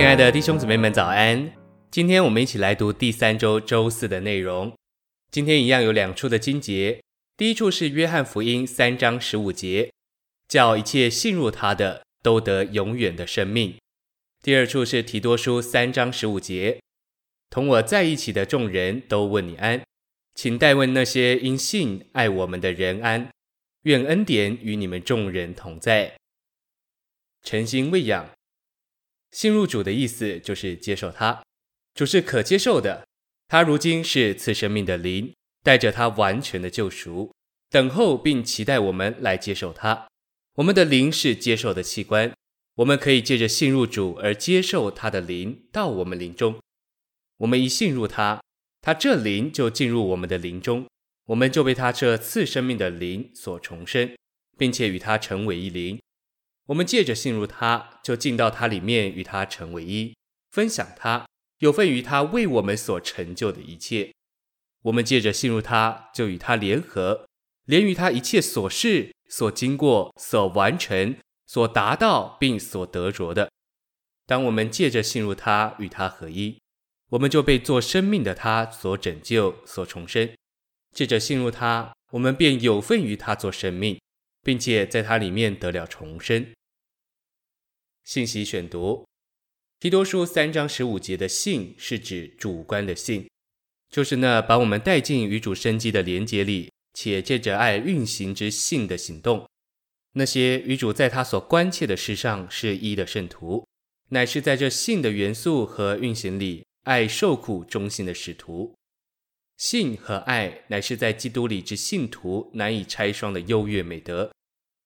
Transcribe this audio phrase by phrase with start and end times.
[0.00, 1.52] 亲爱的弟兄姊妹们，早安！
[1.90, 4.72] 今天我们一起来读第三周周四的内容。
[5.30, 7.02] 今天一样有两处的经节，
[7.36, 9.92] 第一处是约翰福音三章十五节，
[10.48, 13.74] 叫一切信入他的都得永远的生命；
[14.42, 16.80] 第二处是提多书三章十五节，
[17.50, 19.82] 同我在一起的众人都问你安，
[20.34, 23.28] 请代问那些因信爱我们的人安。
[23.82, 26.14] 愿恩典与你们众人同在。
[27.42, 28.30] 诚心喂养。
[29.30, 31.42] 信入主的意思就是接受他，
[31.94, 33.06] 主是可接受的。
[33.48, 37.32] 他如今是赐生命的灵，带着他完全的救赎，
[37.68, 40.06] 等候并期待我们来接受他。
[40.54, 42.32] 我们的灵是接受的器官，
[42.76, 46.58] 我们可以借着信入主而接受他的灵到我们灵中。
[47.38, 48.42] 我们一信入他，
[48.80, 50.86] 他这灵就进入我们的灵中，
[51.26, 54.14] 我们就被他这赐生命的灵所重生，
[54.58, 55.98] 并且与他成为一灵。
[56.70, 60.14] 我们借着信入他，就进到他里面，与他成为一，
[60.52, 61.26] 分享他，
[61.58, 64.12] 有份于他为我们所成就的一切。
[64.82, 67.26] 我们借着信入他，就与他联合，
[67.66, 73.50] 连于他一切所事、所经过、所完成、所达到并所得着的。
[74.24, 76.56] 当我们借着信入他，与他合一，
[77.08, 80.30] 我们就被做生命的他所拯救、所重生。
[80.94, 84.00] 借着信入他，我们便有份于他做生命，
[84.44, 86.46] 并且在他里面得了重生。
[88.04, 89.06] 信息选读：
[89.78, 93.28] 提多书三章十五节的信是指主观的信，
[93.88, 99.48] 就是那把我们带进与主生机的连结里，且借着爱运行之信的行动。
[100.14, 103.64] 那些与主在他所关切的事上是一的圣徒，
[104.08, 108.74] 乃是在这信的元素和运行里，爱受苦忠心的使徒。
[109.56, 114.32] 信和爱乃是在基督里之信徒难以拆双的优越美德。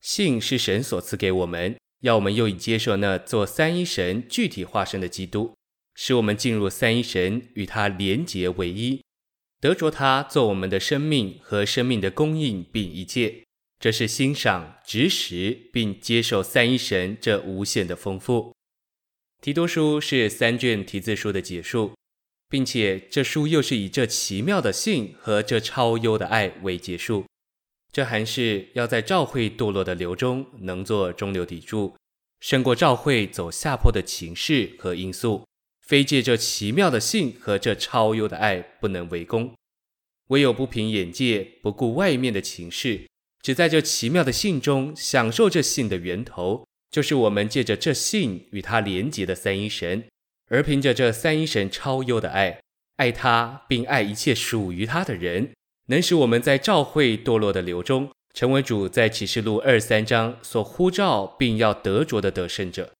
[0.00, 1.76] 信是神所赐给我们。
[2.00, 5.54] 要我们又以接受那做三一神具体化身的基督，
[5.94, 9.02] 使我们进入三一神，与他连结为一，
[9.60, 13.44] 得着他做我们的生命和生命的供应，并一切。
[13.78, 18.54] 这是欣赏、执实并接受三一神这无限的丰富。
[19.40, 21.94] 提多书是三卷提字书的结束，
[22.50, 27.24] 并且这书又是以这奇妙的信和这超优的爱为结束。
[27.90, 31.96] 这还是要在教会堕落的流中能做中流砥柱，
[32.40, 35.44] 胜过教会走下坡的情势和因素。
[35.86, 39.52] 非借这奇妙的信和这超优的爱不能为功。
[40.28, 43.08] 唯有不凭眼界，不顾外面的情势，
[43.42, 50.04] 只在这奇妙的信中享受这信的源头，就是我们借着这信与他连结的三一神，
[50.48, 52.60] 而凭着这三一神超优的爱，
[52.98, 55.50] 爱他并爱一切属于他的人。
[55.86, 62.92] 能使我们在照会堕落的流中，成为主在启示录二三章所呼召并要得着的得胜者。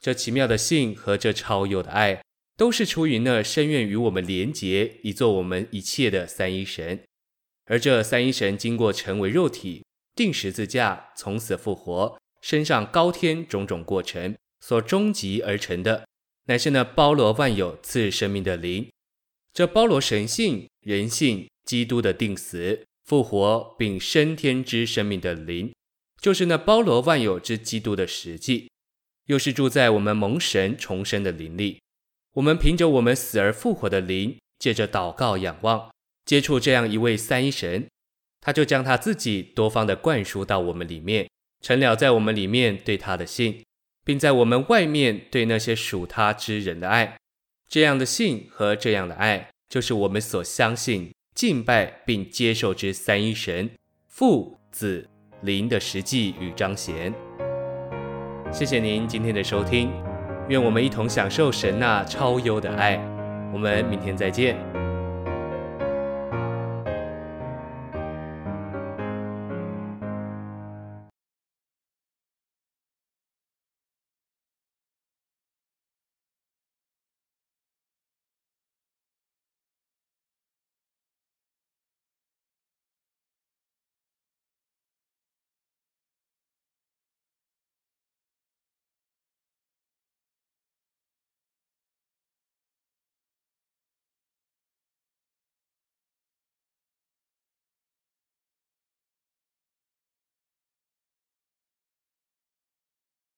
[0.00, 2.22] 这奇妙的信和这超有的爱，
[2.56, 7.00] 都是出于那深愿与我们连结，以做我们一切的三一神。
[7.66, 9.84] 而这三一神经过成为肉体、
[10.14, 16.06] 定十字架、从死复活、升上高天种种过程所终极而成的，
[16.46, 18.88] 乃是那包罗万有赐生命的灵。
[19.52, 21.46] 这包罗神性、人性。
[21.62, 25.72] 基督的定死、复活并升天之生命的灵，
[26.20, 28.70] 就是那包罗万有之基督的实际，
[29.26, 31.80] 又是住在我们蒙神重生的灵里。
[32.34, 35.90] 我们凭着我们死而复活的灵，借着祷告仰望，
[36.24, 37.88] 接触这样一位三一神，
[38.40, 41.28] 他就将他自己多方的灌输到我们里面，
[41.60, 43.64] 成了在我们里面对他的信，
[44.04, 47.16] 并在我们外面对那些属他之人的爱。
[47.68, 51.10] 这样的信和这样的爱，就是我们所相信。
[51.34, 53.70] 敬拜并接受之三一神
[54.06, 55.08] 父子
[55.42, 57.12] 灵的实际与彰显。
[58.52, 59.90] 谢谢您今天的收听，
[60.48, 62.96] 愿我们一同享受神那超优的爱。
[63.52, 64.79] 我们明天再见。